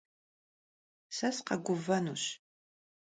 Se 1.15 1.29
sıkheguvenuş. 1.35 2.23